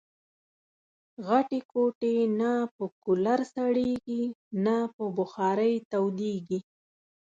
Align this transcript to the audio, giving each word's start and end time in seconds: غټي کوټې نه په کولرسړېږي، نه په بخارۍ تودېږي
غټي 1.27 1.59
کوټې 1.71 2.15
نه 2.39 2.51
په 2.75 2.83
کولرسړېږي، 3.03 4.23
نه 4.65 4.75
په 4.95 5.03
بخارۍ 5.17 5.75
تودېږي 5.91 6.59